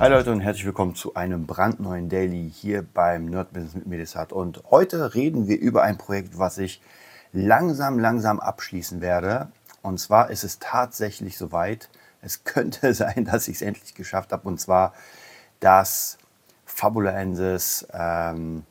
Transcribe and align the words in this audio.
Hi 0.00 0.08
Leute 0.08 0.30
und 0.30 0.40
herzlich 0.40 0.64
willkommen 0.64 0.94
zu 0.94 1.16
einem 1.16 1.44
brandneuen 1.46 2.08
Daily 2.08 2.48
hier 2.54 2.84
beim 2.84 3.24
Nerd 3.24 3.52
Business 3.52 3.74
mit 3.74 3.88
Medisat. 3.88 4.32
Und 4.32 4.62
heute 4.70 5.16
reden 5.16 5.48
wir 5.48 5.58
über 5.58 5.82
ein 5.82 5.98
Projekt, 5.98 6.38
was 6.38 6.58
ich 6.58 6.80
langsam, 7.32 7.98
langsam 7.98 8.38
abschließen 8.38 9.00
werde. 9.00 9.48
Und 9.82 9.98
zwar 9.98 10.30
ist 10.30 10.44
es 10.44 10.60
tatsächlich 10.60 11.36
soweit. 11.36 11.88
Es 12.22 12.44
könnte 12.44 12.94
sein, 12.94 13.24
dass 13.24 13.48
ich 13.48 13.56
es 13.56 13.62
endlich 13.62 13.96
geschafft 13.96 14.30
habe. 14.30 14.46
Und 14.46 14.60
zwar 14.60 14.94
das 15.58 16.16
Fabulensis 16.64 17.84
ähm, 17.92 18.62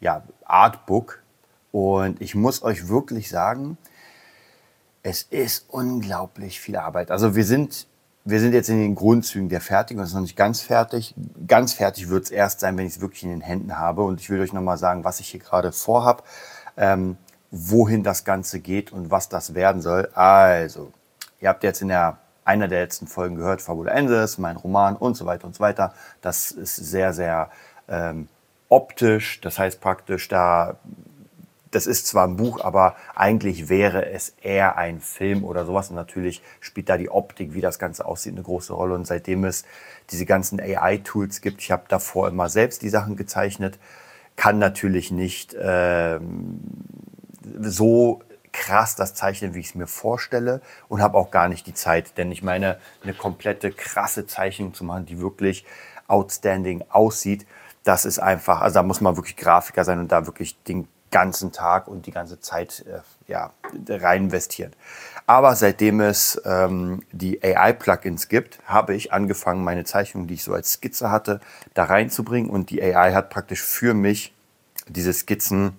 ja, 0.00 0.22
Artbook. 0.46 1.22
Und 1.72 2.22
ich 2.22 2.34
muss 2.34 2.62
euch 2.62 2.88
wirklich 2.88 3.28
sagen, 3.28 3.76
es 5.02 5.24
ist 5.24 5.66
unglaublich 5.68 6.58
viel 6.58 6.76
Arbeit. 6.76 7.10
Also 7.10 7.36
wir 7.36 7.44
sind 7.44 7.86
wir 8.24 8.40
sind 8.40 8.52
jetzt 8.52 8.68
in 8.68 8.78
den 8.78 8.94
Grundzügen 8.94 9.48
der 9.48 9.60
Fertigung, 9.60 10.02
das 10.02 10.10
ist 10.10 10.14
noch 10.14 10.22
nicht 10.22 10.36
ganz 10.36 10.60
fertig. 10.60 11.14
Ganz 11.46 11.72
fertig 11.72 12.08
wird 12.10 12.24
es 12.24 12.30
erst 12.30 12.60
sein, 12.60 12.76
wenn 12.76 12.86
ich 12.86 12.96
es 12.96 13.00
wirklich 13.00 13.22
in 13.22 13.30
den 13.30 13.40
Händen 13.40 13.78
habe. 13.78 14.02
Und 14.02 14.20
ich 14.20 14.28
will 14.28 14.40
euch 14.40 14.52
nochmal 14.52 14.76
sagen, 14.76 15.04
was 15.04 15.20
ich 15.20 15.28
hier 15.28 15.40
gerade 15.40 15.72
vorhab, 15.72 16.24
ähm, 16.76 17.16
wohin 17.50 18.02
das 18.02 18.24
Ganze 18.24 18.60
geht 18.60 18.92
und 18.92 19.10
was 19.10 19.28
das 19.28 19.54
werden 19.54 19.80
soll. 19.80 20.10
Also, 20.14 20.92
ihr 21.40 21.48
habt 21.48 21.64
jetzt 21.64 21.80
in 21.80 21.88
der, 21.88 22.18
einer 22.44 22.68
der 22.68 22.80
letzten 22.82 23.06
Folgen 23.06 23.36
gehört, 23.36 23.62
Fabula 23.62 23.92
Ensis, 23.92 24.38
mein 24.38 24.56
Roman 24.56 24.96
und 24.96 25.16
so 25.16 25.24
weiter 25.24 25.46
und 25.46 25.54
so 25.54 25.60
weiter. 25.60 25.94
Das 26.20 26.50
ist 26.50 26.76
sehr, 26.76 27.14
sehr 27.14 27.50
ähm, 27.88 28.28
optisch, 28.68 29.40
das 29.40 29.58
heißt 29.58 29.80
praktisch, 29.80 30.28
da 30.28 30.76
das 31.70 31.86
ist 31.86 32.06
zwar 32.06 32.26
ein 32.26 32.36
Buch, 32.36 32.64
aber 32.64 32.96
eigentlich 33.14 33.68
wäre 33.68 34.10
es 34.10 34.34
eher 34.42 34.76
ein 34.76 35.00
Film 35.00 35.44
oder 35.44 35.64
sowas. 35.64 35.90
Und 35.90 35.96
natürlich 35.96 36.42
spielt 36.60 36.88
da 36.88 36.96
die 36.96 37.10
Optik, 37.10 37.54
wie 37.54 37.60
das 37.60 37.78
Ganze 37.78 38.04
aussieht, 38.04 38.34
eine 38.34 38.42
große 38.42 38.72
Rolle. 38.72 38.94
Und 38.94 39.06
seitdem 39.06 39.44
es 39.44 39.64
diese 40.10 40.26
ganzen 40.26 40.60
AI-Tools 40.60 41.40
gibt, 41.40 41.60
ich 41.62 41.70
habe 41.70 41.84
davor 41.88 42.28
immer 42.28 42.48
selbst 42.48 42.82
die 42.82 42.88
Sachen 42.88 43.16
gezeichnet, 43.16 43.78
kann 44.34 44.58
natürlich 44.58 45.10
nicht 45.10 45.54
ähm, 45.60 46.60
so 47.60 48.20
krass 48.52 48.96
das 48.96 49.14
zeichnen, 49.14 49.54
wie 49.54 49.60
ich 49.60 49.68
es 49.68 49.74
mir 49.74 49.86
vorstelle 49.86 50.60
und 50.88 51.00
habe 51.00 51.16
auch 51.16 51.30
gar 51.30 51.48
nicht 51.48 51.66
die 51.66 51.74
Zeit, 51.74 52.18
denn 52.18 52.32
ich 52.32 52.42
meine, 52.42 52.78
eine 53.02 53.14
komplette 53.14 53.70
krasse 53.70 54.26
Zeichnung 54.26 54.74
zu 54.74 54.82
machen, 54.82 55.06
die 55.06 55.20
wirklich 55.20 55.64
outstanding 56.08 56.82
aussieht, 56.88 57.46
das 57.84 58.04
ist 58.04 58.18
einfach, 58.18 58.60
also 58.60 58.74
da 58.74 58.82
muss 58.82 59.00
man 59.00 59.16
wirklich 59.16 59.36
Grafiker 59.36 59.84
sein 59.84 60.00
und 60.00 60.10
da 60.10 60.26
wirklich 60.26 60.60
den 60.64 60.88
ganzen 61.10 61.52
Tag 61.52 61.88
und 61.88 62.06
die 62.06 62.12
ganze 62.12 62.40
Zeit 62.40 62.84
äh, 62.86 63.00
ja, 63.26 63.52
rein 63.88 64.24
investieren. 64.24 64.72
Aber 65.26 65.54
seitdem 65.56 66.00
es 66.00 66.40
ähm, 66.44 67.02
die 67.12 67.42
AI-Plugins 67.42 68.28
gibt, 68.28 68.58
habe 68.66 68.94
ich 68.94 69.12
angefangen, 69.12 69.64
meine 69.64 69.84
Zeichnungen, 69.84 70.28
die 70.28 70.34
ich 70.34 70.44
so 70.44 70.52
als 70.52 70.72
Skizze 70.72 71.10
hatte, 71.10 71.40
da 71.74 71.84
reinzubringen 71.84 72.50
und 72.50 72.70
die 72.70 72.82
AI 72.82 73.12
hat 73.12 73.30
praktisch 73.30 73.62
für 73.62 73.94
mich 73.94 74.34
diese 74.88 75.12
Skizzen 75.12 75.76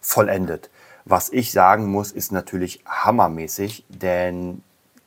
vollendet. 0.00 0.70
Was 1.04 1.30
ich 1.30 1.52
sagen 1.52 1.86
muss, 1.86 2.12
ist 2.12 2.32
natürlich 2.32 2.82
hammermäßig, 2.86 3.84
denn 3.88 4.62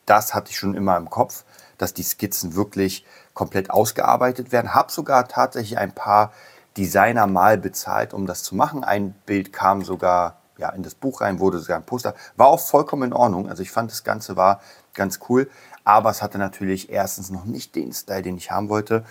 das 0.06 0.34
hatte 0.34 0.52
ich 0.52 0.58
schon 0.58 0.76
immer 0.76 0.98
im 0.98 1.10
Kopf, 1.10 1.44
dass 1.78 1.94
die 1.94 2.04
Skizzen 2.04 2.56
wirklich 2.56 3.06
komplett 3.34 3.70
ausgearbeitet 3.70 4.52
werden. 4.52 4.74
Habe 4.74 4.92
sogar 4.92 5.28
tatsächlich 5.28 5.78
ein 5.78 5.94
paar 5.94 6.32
Designer 6.78 7.28
mal 7.28 7.58
bezahlt, 7.58 8.14
um 8.14 8.26
das 8.26 8.44
zu 8.44 8.56
machen. 8.56 8.84
Ein 8.84 9.14
Bild 9.26 9.54
kam 9.54 9.84
sogar 9.84 10.42
ja, 10.58 10.70
in 10.70 10.84
das 10.84 10.96
Buch 10.96 11.22
rein, 11.22 11.40
wurde 11.40 11.60
sogar 11.60 11.78
ein 11.78 11.86
Poster. 11.86 12.16
War 12.36 12.48
auch 12.48 12.60
vollkommen 12.60 13.04
in 13.04 13.14
Ordnung. 13.14 13.50
Also 13.50 13.62
ich 13.62 13.72
fand 13.72 13.92
das 13.92 14.04
Ganze 14.04 14.36
war 14.36 14.62
ganz 14.94 15.20
cool. 15.30 15.50
Aber 15.84 16.10
es 16.10 16.22
hatte 16.22 16.38
natürlich 16.38 16.90
erstens 16.90 17.30
noch 17.30 17.46
nicht 17.46 17.76
den 17.76 17.94
Style, 17.94 18.22
den 18.22 18.38
ich 18.38 18.52
haben 18.52 18.70
wollte. 18.70 19.06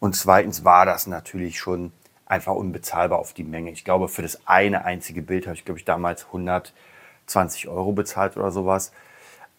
Und 0.00 0.14
zweitens 0.14 0.64
war 0.64 0.86
das 0.86 1.06
natürlich 1.06 1.58
schon 1.58 1.92
einfach 2.26 2.54
unbezahlbar 2.54 3.18
auf 3.18 3.32
die 3.32 3.44
Menge. 3.44 3.70
Ich 3.70 3.84
glaube, 3.84 4.08
für 4.08 4.22
das 4.22 4.46
eine 4.46 4.84
einzige 4.84 5.22
Bild 5.22 5.46
habe 5.46 5.56
ich, 5.56 5.64
glaube 5.64 5.78
ich, 5.78 5.84
damals 5.84 6.26
120 6.26 7.68
Euro 7.68 7.92
bezahlt 7.92 8.36
oder 8.36 8.50
sowas. 8.50 8.92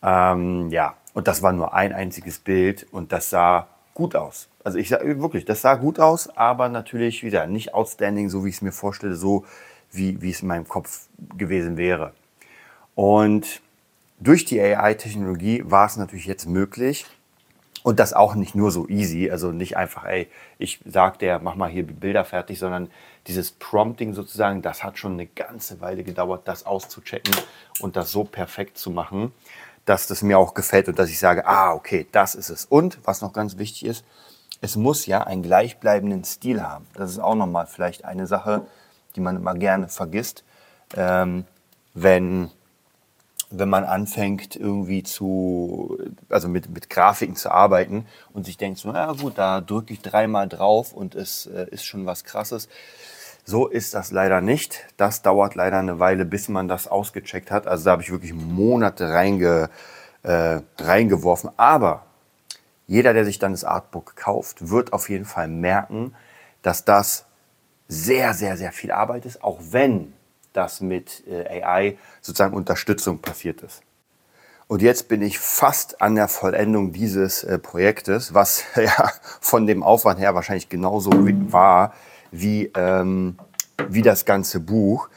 Ähm, 0.02 0.70
ja, 0.70 0.96
und 1.14 1.28
das 1.28 1.41
war 1.41 1.52
nur 1.52 1.74
ein 1.74 1.91
einziges 1.91 2.40
Bild 2.40 2.88
und 2.91 3.12
das 3.12 3.30
sah 3.30 3.68
gut 4.00 4.16
aus. 4.16 4.48
Also 4.64 4.78
ich 4.78 4.88
sage 4.88 5.20
wirklich, 5.20 5.44
das 5.44 5.62
sah 5.62 5.76
gut 5.76 6.00
aus, 6.00 6.30
aber 6.38 6.70
natürlich 6.70 7.22
wieder 7.22 7.48
nicht 7.48 7.74
outstanding, 7.74 8.30
so 8.30 8.46
wie 8.46 8.50
ich 8.50 8.56
es 8.56 8.62
mir 8.62 8.72
vorstelle, 8.72 9.16
so 9.16 9.46
wie, 9.92 10.22
wie 10.22 10.32
es 10.32 10.42
in 10.42 10.48
meinem 10.48 10.68
Kopf 10.68 11.08
gewesen 11.38 11.76
wäre. 11.76 12.14
Und 12.96 13.62
durch 14.22 14.46
die 14.46 14.62
AI-Technologie 14.62 15.64
war 15.66 15.86
es 15.86 15.98
natürlich 15.98 16.28
jetzt 16.28 16.48
möglich, 16.48 17.06
und 17.84 18.00
das 18.00 18.14
auch 18.14 18.36
nicht 18.36 18.56
nur 18.56 18.72
so 18.72 18.88
easy, 18.90 19.32
also 19.32 19.52
nicht 19.52 19.78
einfach, 19.78 20.06
ey, 20.06 20.28
ich 20.58 20.80
sag 20.86 21.20
der, 21.20 21.40
mach 21.40 21.56
mal 21.56 21.70
hier 21.70 21.88
Bilder 21.88 22.26
fertig, 22.26 22.59
sondern 22.59 22.90
dieses 23.28 23.52
Prompting 23.52 24.14
sozusagen, 24.14 24.62
das 24.62 24.84
hat 24.84 24.98
schon 24.98 25.14
eine 25.14 25.28
ganze 25.28 25.80
Weile 25.80 26.04
gedauert, 26.04 26.42
das 26.46 26.66
auszuchecken 26.66 27.34
und 27.80 27.96
das 27.96 28.12
so 28.12 28.24
perfekt 28.24 28.78
zu 28.78 28.92
machen, 28.92 29.32
dass 29.85 30.07
das 30.07 30.22
mir 30.22 30.38
auch 30.38 30.53
gefällt 30.53 30.88
und 30.88 31.00
dass 31.00 31.09
ich 31.09 31.19
sage, 31.19 31.47
ah, 31.47 31.73
okay, 31.73 32.07
das 32.12 32.35
ist 32.35 32.50
es. 32.50 32.66
Und 32.66 33.00
was 33.03 33.22
noch 33.22 33.34
ganz 33.34 33.57
wichtig 33.57 33.85
ist, 33.85 34.06
es 34.62 34.75
muss 34.75 35.06
ja 35.06 35.23
einen 35.23 35.41
gleichbleibenden 35.41 36.23
Stil 36.23 36.62
haben. 36.62 36.85
Das 36.94 37.12
ist 37.12 37.19
auch 37.19 37.35
nochmal 37.35 37.67
vielleicht 37.67 38.06
eine 38.06 38.28
Sache, 38.28 38.66
die 39.16 39.22
man 39.22 39.38
immer 39.38 39.56
gerne 39.56 39.88
vergisst, 39.88 40.44
ähm, 40.95 41.45
wenn, 41.94 42.51
wenn 43.50 43.69
man 43.69 43.84
anfängt 43.84 44.56
irgendwie 44.56 45.03
zu, 45.03 45.97
also 46.29 46.47
mit, 46.47 46.69
mit 46.69 46.90
Grafiken 46.90 47.35
zu 47.35 47.51
arbeiten 47.51 48.06
und 48.34 48.46
sich 48.46 48.57
denkt, 48.57 48.79
so, 48.79 48.91
na 48.91 49.11
gut, 49.13 49.38
da 49.38 49.61
drücke 49.61 49.94
ich 49.94 50.01
dreimal 50.01 50.47
drauf 50.47 50.94
und 50.94 51.16
es 51.16 51.47
äh, 51.47 51.67
ist 51.72 51.85
schon 51.85 52.06
was 52.06 52.23
Krasses. 52.23 52.69
So 53.50 53.66
ist 53.66 53.96
das 53.96 54.12
leider 54.12 54.42
nicht. 54.42 54.86
Das 54.96 55.24
dauert 55.24 55.56
leider 55.56 55.80
eine 55.80 55.98
Weile, 55.98 56.24
bis 56.24 56.50
man 56.50 56.68
das 56.68 56.88
ausgecheckt 56.88 57.50
hat. 57.50 57.66
Also 57.66 57.86
da 57.86 57.92
habe 57.94 58.04
ich 58.04 58.12
wirklich 58.12 58.32
Monate 58.32 59.10
reinge, 59.10 59.72
äh, 60.22 60.60
reingeworfen. 60.78 61.50
Aber 61.58 62.06
jeder, 62.86 63.12
der 63.16 63.26
sich 63.26 63.40
dann 63.40 63.54
das 63.54 63.64
Artbook 63.64 64.16
kauft, 64.16 64.70
wird 64.70 64.94
auf 64.94 65.09
jeden 65.09 65.26
Fall 65.26 65.48
merken, 65.48 66.14
dass 66.62 66.86
das 66.86 67.26
sehr, 67.88 68.36
sehr, 68.36 68.56
sehr 68.56 68.72
viel 68.72 68.92
Arbeit 68.92 69.26
ist, 69.26 69.44
auch 69.44 69.58
wenn 69.72 70.14
das 70.54 70.80
mit 70.80 71.24
äh, 71.28 71.64
AI 71.64 71.98
sozusagen 72.22 72.54
Unterstützung 72.54 73.18
passiert 73.18 73.64
ist. 73.64 73.82
Und 74.68 74.84
jetzt 74.84 75.08
bin 75.08 75.24
ich 75.24 75.40
fast 75.40 76.04
an 76.04 76.14
der 76.14 76.28
Vollendung 76.28 76.92
dieses 76.92 77.44
äh, 77.44 77.58
Projektes, 77.58 78.36
was 78.36 78.66
ja 78.76 79.12
von 79.42 79.66
dem 79.66 79.82
Aufwand 79.82 80.20
her 80.20 80.36
wahrscheinlich 80.36 80.70
genauso 80.70 81.09
war 81.52 81.96
wie, 82.31 82.72
ähm, 82.75 83.38
wie 83.90 84.01
das 84.01 84.25
ganze 84.25 84.59
Buch. 84.59 85.09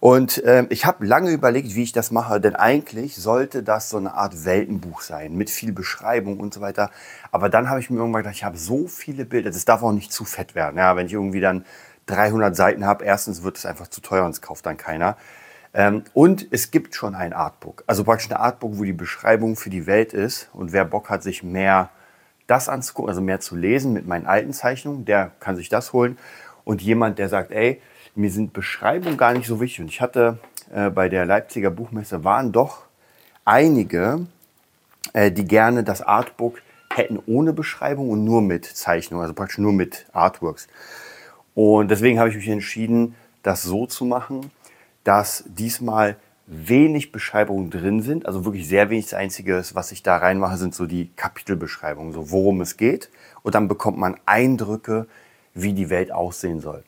Und 0.00 0.44
äh, 0.44 0.64
ich 0.68 0.86
habe 0.86 1.04
lange 1.04 1.30
überlegt, 1.30 1.74
wie 1.74 1.82
ich 1.82 1.92
das 1.92 2.10
mache, 2.12 2.40
denn 2.40 2.54
eigentlich 2.54 3.16
sollte 3.16 3.62
das 3.62 3.90
so 3.90 3.96
eine 3.96 4.14
Art 4.14 4.44
Weltenbuch 4.44 5.00
sein, 5.00 5.34
mit 5.34 5.50
viel 5.50 5.72
Beschreibung 5.72 6.38
und 6.38 6.54
so 6.54 6.60
weiter. 6.60 6.90
Aber 7.32 7.48
dann 7.48 7.68
habe 7.68 7.80
ich 7.80 7.90
mir 7.90 7.98
irgendwann 7.98 8.22
gedacht, 8.22 8.36
ich 8.36 8.44
habe 8.44 8.56
so 8.56 8.86
viele 8.86 9.24
Bilder, 9.24 9.50
das 9.50 9.64
darf 9.64 9.82
auch 9.82 9.92
nicht 9.92 10.12
zu 10.12 10.24
fett 10.24 10.54
werden. 10.54 10.76
Ja, 10.78 10.94
wenn 10.94 11.06
ich 11.06 11.14
irgendwie 11.14 11.40
dann 11.40 11.64
300 12.06 12.54
Seiten 12.54 12.86
habe, 12.86 13.04
erstens 13.04 13.42
wird 13.42 13.56
es 13.56 13.66
einfach 13.66 13.88
zu 13.88 14.00
teuer 14.00 14.24
und 14.24 14.30
es 14.30 14.40
kauft 14.40 14.66
dann 14.66 14.76
keiner. 14.76 15.16
Ähm, 15.74 16.04
und 16.14 16.46
es 16.50 16.70
gibt 16.70 16.94
schon 16.94 17.14
ein 17.14 17.32
Artbook, 17.32 17.84
also 17.86 18.04
praktisch 18.04 18.30
ein 18.30 18.36
Artbook, 18.36 18.78
wo 18.78 18.84
die 18.84 18.92
Beschreibung 18.92 19.56
für 19.56 19.70
die 19.70 19.86
Welt 19.86 20.12
ist. 20.12 20.48
Und 20.52 20.72
wer 20.72 20.84
Bock 20.84 21.10
hat, 21.10 21.22
sich 21.24 21.42
mehr 21.42 21.90
das 22.48 22.68
anzugucken, 22.68 23.10
also 23.10 23.20
mehr 23.20 23.38
zu 23.38 23.54
lesen 23.54 23.92
mit 23.92 24.08
meinen 24.08 24.26
alten 24.26 24.52
Zeichnungen, 24.52 25.04
der 25.04 25.30
kann 25.38 25.54
sich 25.54 25.68
das 25.68 25.92
holen. 25.92 26.18
Und 26.64 26.82
jemand, 26.82 27.18
der 27.20 27.28
sagt, 27.28 27.52
ey, 27.52 27.80
mir 28.16 28.30
sind 28.30 28.52
Beschreibungen 28.52 29.16
gar 29.16 29.32
nicht 29.32 29.46
so 29.46 29.60
wichtig. 29.60 29.80
Und 29.80 29.88
ich 29.88 30.00
hatte 30.00 30.38
äh, 30.72 30.90
bei 30.90 31.08
der 31.08 31.24
Leipziger 31.24 31.70
Buchmesse 31.70 32.24
waren 32.24 32.50
doch 32.50 32.82
einige, 33.44 34.26
äh, 35.12 35.30
die 35.30 35.44
gerne 35.44 35.84
das 35.84 36.02
Artbook 36.02 36.60
hätten 36.92 37.18
ohne 37.26 37.52
Beschreibung 37.52 38.10
und 38.10 38.24
nur 38.24 38.42
mit 38.42 38.64
Zeichnung, 38.64 39.20
also 39.20 39.34
praktisch 39.34 39.58
nur 39.58 39.72
mit 39.72 40.06
Artworks. 40.12 40.68
Und 41.54 41.90
deswegen 41.90 42.18
habe 42.18 42.30
ich 42.30 42.36
mich 42.36 42.48
entschieden, 42.48 43.14
das 43.42 43.62
so 43.62 43.86
zu 43.86 44.04
machen, 44.04 44.50
dass 45.04 45.44
diesmal 45.46 46.16
wenig 46.50 47.12
Beschreibungen 47.12 47.70
drin 47.70 48.00
sind, 48.00 48.24
also 48.24 48.44
wirklich 48.44 48.66
sehr 48.66 48.88
wenig. 48.88 49.04
Das 49.04 49.14
Einzige, 49.14 49.62
was 49.74 49.92
ich 49.92 50.02
da 50.02 50.16
reinmache, 50.16 50.56
sind 50.56 50.74
so 50.74 50.86
die 50.86 51.10
Kapitelbeschreibungen, 51.14 52.12
so 52.12 52.30
worum 52.30 52.62
es 52.62 52.78
geht. 52.78 53.10
Und 53.42 53.54
dann 53.54 53.68
bekommt 53.68 53.98
man 53.98 54.18
Eindrücke, 54.24 55.06
wie 55.52 55.74
die 55.74 55.90
Welt 55.90 56.10
aussehen 56.10 56.60
soll. 56.60 56.84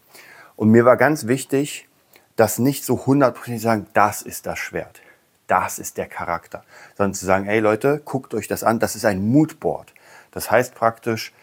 Und 0.57 0.71
mir 0.71 0.85
war 0.85 0.97
ganz 0.97 1.27
wichtig, 1.27 1.89
das 2.37 2.59
nicht 2.59 2.85
so 2.85 3.05
hundertprozentig 3.05 3.63
sagen, 3.63 3.87
das 3.93 4.23
ist 4.23 4.47
das 4.47 4.59
Schwert, 4.59 5.03
das 5.47 5.79
ist 5.79 5.99
der 5.99 6.07
Charakter, 6.07 6.65
sondern 6.97 7.13
zu 7.13 7.27
sagen, 7.27 7.45
hey 7.45 7.61
Leute, 7.61 8.01
guckt 8.05 8.33
euch 8.33 8.49
das 8.49 8.65
an, 8.65 8.79
das 8.79 8.97
ist 8.97 9.05
ein 9.05 9.31
Moodboard. 9.31 9.93
Das 10.31 10.51
heißt 10.51 10.75
praktisch, 10.75 11.35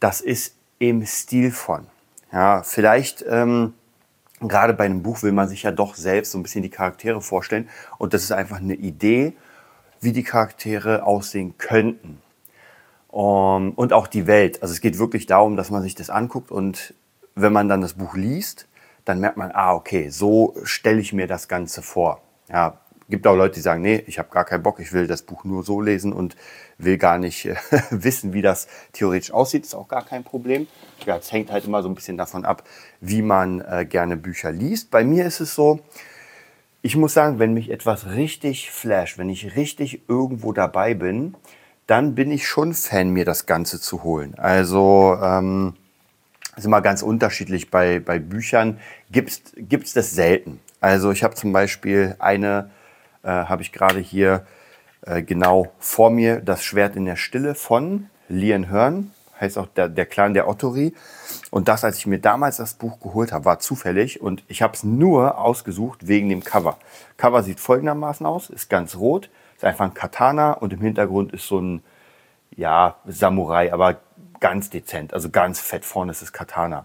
das 0.00 0.20
ist 0.20 0.56
im 0.78 1.06
Stil 1.06 1.52
von. 1.52 1.86
Ja, 2.32 2.62
vielleicht 2.62 3.24
ähm, 3.28 3.74
gerade 4.48 4.74
bei 4.74 4.84
einem 4.84 5.02
Buch 5.02 5.22
will 5.22 5.32
man 5.32 5.48
sich 5.48 5.62
ja 5.62 5.70
doch 5.70 5.94
selbst 5.94 6.32
so 6.32 6.38
ein 6.38 6.42
bisschen 6.42 6.62
die 6.62 6.70
Charaktere 6.70 7.20
vorstellen 7.20 7.68
und 7.98 8.14
das 8.14 8.22
ist 8.22 8.32
einfach 8.32 8.58
eine 8.58 8.74
Idee, 8.74 9.34
wie 10.00 10.12
die 10.12 10.22
Charaktere 10.22 11.04
aussehen 11.04 11.56
könnten. 11.58 12.22
Um, 13.08 13.72
und 13.72 13.92
auch 13.92 14.06
die 14.06 14.28
Welt. 14.28 14.62
Also 14.62 14.72
es 14.72 14.80
geht 14.80 15.00
wirklich 15.00 15.26
darum, 15.26 15.56
dass 15.56 15.70
man 15.70 15.82
sich 15.82 15.96
das 15.96 16.10
anguckt 16.10 16.52
und 16.52 16.94
wenn 17.34 17.52
man 17.52 17.68
dann 17.68 17.80
das 17.80 17.94
Buch 17.94 18.14
liest, 18.14 18.68
dann 19.04 19.18
merkt 19.18 19.36
man, 19.36 19.50
ah, 19.52 19.74
okay, 19.74 20.10
so 20.10 20.54
stelle 20.62 21.00
ich 21.00 21.12
mir 21.12 21.26
das 21.26 21.48
Ganze 21.48 21.82
vor. 21.82 22.20
Ja, 22.48 22.78
gibt 23.10 23.26
auch 23.26 23.36
Leute, 23.36 23.54
die 23.54 23.60
sagen, 23.60 23.82
nee, 23.82 24.02
ich 24.06 24.18
habe 24.18 24.30
gar 24.30 24.44
keinen 24.44 24.62
Bock, 24.62 24.80
ich 24.80 24.92
will 24.92 25.06
das 25.06 25.22
Buch 25.22 25.44
nur 25.44 25.64
so 25.64 25.80
lesen 25.80 26.12
und 26.12 26.36
will 26.78 26.96
gar 26.98 27.18
nicht 27.18 27.46
äh, 27.46 27.56
wissen, 27.90 28.32
wie 28.32 28.42
das 28.42 28.68
theoretisch 28.92 29.32
aussieht. 29.32 29.64
Ist 29.64 29.74
auch 29.74 29.88
gar 29.88 30.04
kein 30.04 30.24
Problem. 30.24 30.66
Ja, 31.06 31.16
es 31.16 31.30
hängt 31.32 31.50
halt 31.50 31.64
immer 31.64 31.82
so 31.82 31.88
ein 31.88 31.94
bisschen 31.94 32.16
davon 32.16 32.44
ab, 32.44 32.64
wie 33.00 33.22
man 33.22 33.60
äh, 33.60 33.84
gerne 33.84 34.16
Bücher 34.16 34.52
liest. 34.52 34.90
Bei 34.90 35.04
mir 35.04 35.26
ist 35.26 35.40
es 35.40 35.54
so, 35.54 35.80
ich 36.82 36.96
muss 36.96 37.12
sagen, 37.12 37.38
wenn 37.38 37.52
mich 37.52 37.70
etwas 37.70 38.06
richtig 38.06 38.70
flasht, 38.70 39.18
wenn 39.18 39.28
ich 39.28 39.56
richtig 39.56 40.02
irgendwo 40.08 40.52
dabei 40.52 40.94
bin, 40.94 41.34
dann 41.86 42.14
bin 42.14 42.30
ich 42.30 42.46
schon 42.46 42.72
Fan, 42.72 43.10
mir 43.10 43.24
das 43.24 43.46
Ganze 43.46 43.80
zu 43.80 44.04
holen. 44.04 44.34
Also 44.38 45.18
ähm, 45.20 45.74
ist 46.56 46.64
immer 46.64 46.80
ganz 46.80 47.02
unterschiedlich. 47.02 47.70
Bei, 47.70 47.98
bei 47.98 48.18
Büchern 48.18 48.78
gibt 49.10 49.30
es 49.30 49.92
das 49.92 50.12
selten. 50.12 50.60
Also 50.80 51.10
ich 51.10 51.22
habe 51.22 51.34
zum 51.34 51.52
Beispiel 51.52 52.16
eine, 52.18 52.70
äh, 53.22 53.28
habe 53.28 53.62
ich 53.62 53.72
gerade 53.72 53.98
hier 53.98 54.46
äh, 55.02 55.22
genau 55.22 55.72
vor 55.78 56.10
mir, 56.10 56.40
das 56.40 56.64
Schwert 56.64 56.96
in 56.96 57.04
der 57.04 57.16
Stille 57.16 57.54
von 57.54 58.08
Lian 58.28 58.70
Hearn, 58.70 59.12
heißt 59.40 59.58
auch 59.58 59.66
der, 59.66 59.88
der 59.88 60.06
Clan 60.06 60.34
der 60.34 60.48
Ottori. 60.48 60.94
Und 61.50 61.68
das, 61.68 61.84
als 61.84 61.98
ich 61.98 62.06
mir 62.06 62.20
damals 62.20 62.58
das 62.58 62.74
Buch 62.74 63.00
geholt 63.00 63.32
habe, 63.32 63.46
war 63.46 63.58
zufällig 63.58 64.20
und 64.20 64.44
ich 64.48 64.62
habe 64.62 64.74
es 64.74 64.84
nur 64.84 65.38
ausgesucht 65.38 66.06
wegen 66.06 66.28
dem 66.28 66.44
Cover. 66.44 66.78
Cover 67.16 67.42
sieht 67.42 67.60
folgendermaßen 67.60 68.26
aus, 68.26 68.50
ist 68.50 68.68
ganz 68.68 68.96
rot, 68.96 69.30
ist 69.56 69.64
einfach 69.64 69.86
ein 69.86 69.94
Katana 69.94 70.52
und 70.52 70.72
im 70.72 70.80
Hintergrund 70.80 71.32
ist 71.32 71.46
so 71.46 71.58
ein, 71.58 71.82
ja, 72.54 72.96
Samurai, 73.06 73.72
aber 73.72 74.00
ganz 74.40 74.70
dezent, 74.70 75.14
also 75.14 75.30
ganz 75.30 75.60
fett 75.60 75.84
vorne 75.84 76.12
ist 76.12 76.22
das 76.22 76.32
Katana. 76.32 76.84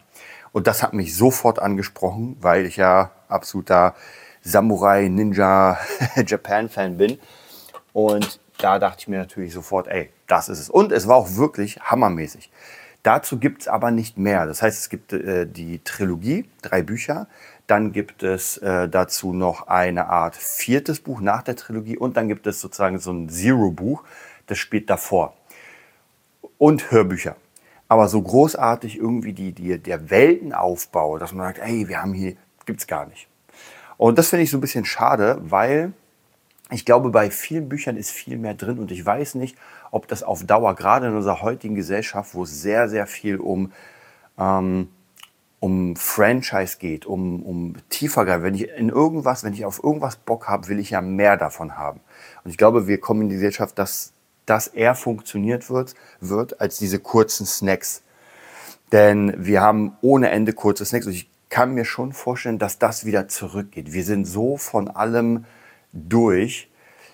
Und 0.52 0.68
das 0.68 0.84
hat 0.84 0.94
mich 0.94 1.16
sofort 1.16 1.60
angesprochen, 1.60 2.38
weil 2.40 2.66
ich 2.66 2.78
ja 2.78 3.12
absoluter 3.28 3.96
Samurai, 4.46 5.10
Ninja, 5.10 5.78
Japan-Fan 6.26 6.98
bin. 6.98 7.20
Und 7.92 8.40
da 8.60 8.80
dachte 8.80 9.00
ich 9.02 9.08
mir 9.08 9.20
natürlich 9.20 9.54
sofort, 9.54 9.88
ey, 9.88 10.12
das 10.28 10.48
ist 10.48 10.60
es. 10.60 10.70
Und 10.70 10.92
es 10.92 11.08
war 11.08 11.18
auch 11.18 11.36
wirklich 11.36 11.80
hammermäßig. 11.82 12.50
Dazu 13.04 13.38
gibt 13.38 13.64
es 13.64 13.68
aber 13.68 13.92
nicht 13.92 14.18
mehr. 14.18 14.46
Das 14.46 14.62
heißt, 14.62 14.80
es 14.80 14.90
gibt 14.90 15.12
äh, 15.14 15.46
die 15.46 15.84
Trilogie, 15.84 16.50
drei 16.62 16.82
Bücher. 16.82 17.28
Dann 17.68 17.92
gibt 17.92 18.24
es 18.24 18.58
äh, 18.58 18.88
dazu 18.88 19.34
noch 19.34 19.68
eine 19.68 20.08
Art 20.08 20.36
viertes 20.36 21.02
Buch 21.02 21.20
nach 21.20 21.44
der 21.44 21.56
Trilogie. 21.56 21.98
Und 21.98 22.16
dann 22.16 22.28
gibt 22.28 22.48
es 22.48 22.62
sozusagen 22.62 23.00
so 23.00 23.12
ein 23.12 23.30
Zero-Buch, 23.30 24.04
das 24.48 24.58
spielt 24.58 24.90
davor. 24.90 25.34
Und 26.58 26.92
Hörbücher 26.92 27.36
aber 27.88 28.08
so 28.08 28.22
großartig 28.22 28.98
irgendwie 28.98 29.34
die, 29.34 29.52
die, 29.52 29.78
der 29.78 30.10
Weltenaufbau, 30.10 31.18
dass 31.18 31.34
man 31.34 31.48
sagt, 31.48 31.60
ey, 31.60 31.88
wir 31.88 32.02
haben 32.02 32.14
hier, 32.14 32.36
gibt 32.66 32.80
es 32.82 32.88
gar 32.88 33.06
nicht. 33.06 33.28
Und 33.98 34.18
das 34.18 34.30
finde 34.30 34.44
ich 34.44 34.52
so 34.52 34.58
ein 34.58 34.62
bisschen 34.62 34.86
schade, 34.86 35.40
weil 35.42 35.94
ich 36.72 36.86
glaube, 36.86 37.10
bei 37.10 37.30
vielen 37.30 37.70
Büchern 37.70 37.96
ist 37.96 38.12
viel 38.12 38.38
mehr 38.38 38.56
drin 38.56 38.80
und 38.80 38.92
ich 38.92 39.06
weiß 39.06 39.36
nicht, 39.36 39.56
ob 39.92 40.08
das 40.08 40.24
auf 40.24 40.44
Dauer, 40.44 40.76
gerade 40.76 41.08
in 41.08 41.16
unserer 41.16 41.42
heutigen 41.42 41.76
Gesellschaft, 41.76 42.34
wo 42.34 42.44
es 42.44 42.62
sehr, 42.62 42.90
sehr 42.90 43.06
viel 43.06 43.38
um, 43.38 43.72
ähm, 44.40 44.90
um 45.60 45.96
Franchise 45.96 46.78
geht, 46.80 47.06
um, 47.06 47.44
um 47.44 47.76
tiefer, 47.90 48.42
wenn 48.42 48.56
ich 48.56 48.70
in 48.70 48.90
irgendwas, 48.90 49.44
wenn 49.44 49.54
ich 49.54 49.64
auf 49.64 49.84
irgendwas 49.84 50.16
Bock 50.16 50.48
habe, 50.48 50.68
will 50.68 50.80
ich 50.80 50.90
ja 50.90 51.02
mehr 51.02 51.38
davon 51.38 51.78
haben. 51.78 52.00
Und 52.44 52.52
ich 52.52 52.58
glaube, 52.58 52.88
wir 52.88 53.00
kommen 53.00 53.22
in 53.22 53.30
die 53.30 53.36
Gesellschaft, 53.36 53.78
dass 53.78 54.14
das 54.48 54.68
eher 54.68 54.96
funktioniert 54.96 55.70
wird, 55.70 55.94
wird 56.20 56.62
als 56.62 56.78
diese 56.78 57.00
kurzen 57.00 57.46
Snacks. 57.46 58.02
Denn 58.92 59.34
wir 59.38 59.62
haben 59.62 59.98
ohne 60.02 60.30
Ende 60.30 60.54
kurze 60.54 60.86
Snacks 60.86 61.06
und 61.06 61.14
ich 61.14 61.30
kann 61.56 61.74
mir 61.74 61.86
schon 61.86 62.12
vorstellen, 62.12 62.60
dass 62.60 62.80
das 62.80 63.06
wieder 63.06 63.30
zurückgeht. 63.30 63.94
Wir 63.94 64.04
sind 64.04 64.26
so 64.26 64.58
von 64.58 64.90
allem 64.90 65.46
durch, 65.94 66.70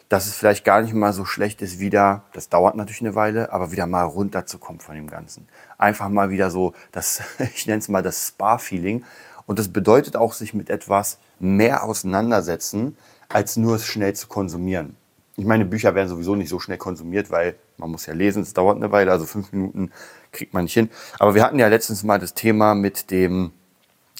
dass 0.10 0.26
es 0.26 0.34
vielleicht 0.34 0.66
gar 0.66 0.82
nicht 0.82 0.96
mal 0.96 1.14
so 1.14 1.26
schlecht 1.26 1.62
ist, 1.62 1.78
wieder, 1.78 2.24
das 2.34 2.50
dauert 2.50 2.76
natürlich 2.76 3.02
eine 3.02 3.14
Weile, 3.14 3.54
aber 3.54 3.72
wieder 3.72 3.86
mal 3.86 4.02
runterzukommen 4.02 4.80
von 4.80 4.96
dem 4.96 5.06
Ganzen. 5.06 5.48
Einfach 5.78 6.10
mal 6.10 6.32
wieder 6.32 6.50
so, 6.50 6.74
das, 6.92 7.22
ich 7.54 7.68
nenne 7.68 7.78
es 7.78 7.88
mal 7.88 8.02
das 8.02 8.30
Spa-Feeling. 8.30 9.06
Und 9.46 9.60
das 9.60 9.68
bedeutet 9.68 10.16
auch, 10.16 10.34
sich 10.34 10.56
mit 10.56 10.72
etwas 10.72 11.20
mehr 11.38 11.84
auseinandersetzen, 11.84 12.98
als 13.30 13.58
nur 13.58 13.76
es 13.76 13.86
schnell 13.86 14.16
zu 14.16 14.28
konsumieren. 14.28 14.96
Ich 15.38 15.46
meine, 15.46 15.66
Bücher 15.66 15.94
werden 15.94 16.10
sowieso 16.10 16.34
nicht 16.34 16.50
so 16.50 16.60
schnell 16.60 16.80
konsumiert, 16.80 17.30
weil 17.30 17.54
man 17.78 17.92
muss 17.92 18.08
ja 18.08 18.16
lesen, 18.16 18.42
es 18.42 18.56
dauert 18.56 18.78
eine 18.78 18.92
Weile, 18.92 19.12
also 19.12 19.28
fünf 19.28 19.52
Minuten 19.52 19.92
kriegt 20.32 20.56
man 20.56 20.64
nicht 20.64 20.74
hin. 20.74 20.90
Aber 21.20 21.36
wir 21.36 21.44
hatten 21.44 21.60
ja 21.60 21.68
letztens 21.68 22.02
mal 22.02 22.18
das 22.18 22.34
Thema 22.34 22.74
mit 22.74 23.12
dem, 23.12 23.52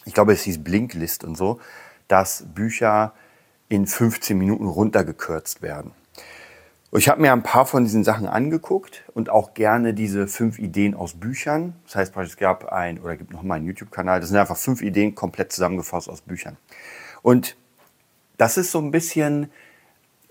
ich 0.06 0.14
glaube, 0.14 0.34
es 0.34 0.44
hieß 0.44 0.64
Blinklist 0.64 1.24
und 1.24 1.36
so, 1.36 1.60
dass 2.08 2.46
Bücher 2.54 3.14
in 3.70 3.88
15 3.88 4.38
Minuten 4.38 4.68
runtergekürzt 4.68 5.62
werden. 5.62 5.92
Ich 6.94 7.08
habe 7.08 7.22
mir 7.22 7.32
ein 7.32 7.44
paar 7.44 7.66
von 7.66 7.86
diesen 7.86 8.04
Sachen 8.04 8.28
angeguckt 8.28 9.04
und 9.14 9.30
auch 9.30 9.54
gerne 9.54 9.94
diese 9.94 10.28
fünf 10.28 10.60
Ideen 10.60 10.94
aus 10.94 11.14
Büchern. 11.14 11.76
Das 11.86 11.96
heißt, 11.96 12.18
es 12.18 12.36
gab 12.36 12.66
ein 12.66 13.00
oder 13.00 13.16
gibt 13.16 13.32
noch 13.32 13.44
mal 13.44 13.56
einen 13.56 13.66
YouTube-Kanal. 13.66 14.20
Das 14.20 14.28
sind 14.28 14.38
einfach 14.38 14.58
fünf 14.58 14.82
Ideen 14.82 15.16
komplett 15.16 15.54
zusammengefasst 15.54 16.10
aus 16.10 16.20
Büchern. 16.20 16.58
Und 17.22 17.56
das 18.38 18.58
ist 18.58 18.72
so 18.72 18.80
ein 18.80 18.92
bisschen 18.92 19.50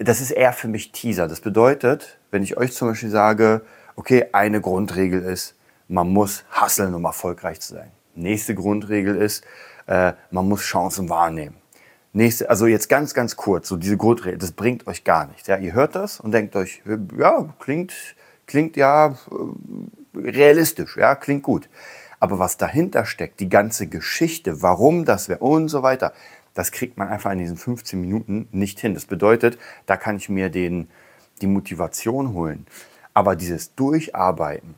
das 0.01 0.21
ist 0.21 0.31
eher 0.31 0.53
für 0.53 0.69
mich 0.69 0.93
Teaser. 0.93 1.29
Das 1.29 1.41
bedeutet, 1.41 2.19
wenn 2.31 2.43
ich 2.43 2.57
euch 2.57 2.73
zum 2.73 2.89
Beispiel 2.89 3.11
sage, 3.11 3.63
okay, 3.97 4.27
eine 4.33 4.61
Grundregel 4.61 5.23
ist, 5.23 5.55
man 5.89 6.09
muss 6.09 6.45
hasseln, 6.51 6.95
um 6.95 7.05
erfolgreich 7.05 7.61
zu 7.61 7.75
sein. 7.75 7.91
Nächste 8.21 8.55
Grundregel 8.55 9.17
ist, 9.17 9.45
äh, 9.87 10.13
man 10.31 10.49
muss 10.49 10.63
Chancen 10.63 11.09
wahrnehmen. 11.09 11.57
Nächste, 12.13 12.51
also 12.51 12.67
jetzt 12.67 12.89
ganz, 12.89 13.15
ganz 13.15 13.37
kurz, 13.37 13.69
so 13.69 13.77
diese 13.77 13.97
Grundregel, 13.97 14.39
das 14.39 14.53
bringt 14.53 14.87
euch 14.87 15.05
gar 15.05 15.27
nichts. 15.27 15.47
Ja, 15.47 15.57
ihr 15.57 15.73
hört 15.73 15.95
das 15.95 16.19
und 16.19 16.33
denkt 16.33 16.57
euch, 16.57 16.83
ja, 17.17 17.55
klingt, 17.61 17.93
klingt 18.47 18.77
ja 18.77 19.15
äh, 19.31 20.19
realistisch, 20.19 20.97
ja, 20.97 21.15
klingt 21.15 21.45
gut. 21.45 21.69
Aber 22.19 22.39
was 22.39 22.57
dahinter 22.57 23.07
steckt, 23.07 23.41
die 23.41 23.49
ganze 23.49 23.87
Geschichte, 23.87 24.61
warum 24.61 25.05
das 25.05 25.29
wäre 25.29 25.39
und 25.41 25.69
so 25.69 25.83
weiter, 25.83 26.13
das 26.55 26.73
kriegt 26.73 26.99
man 26.99 27.09
einfach 27.09 27.31
in 27.31 27.39
diesen 27.39 27.57
15 27.57 28.01
Minuten 28.01 28.49
nicht 28.53 28.81
hin. 28.81 28.95
Das 28.95 29.07
bedeutet, 29.07 29.59
da 29.87 29.97
kann 29.97 30.17
ich 30.17 30.29
mir 30.29 30.51
den, 30.51 30.89
die 31.41 31.47
Motivation 31.47 32.35
holen. 32.35 32.67
Aber 33.15 33.37
dieses 33.37 33.75
Durcharbeiten, 33.75 34.75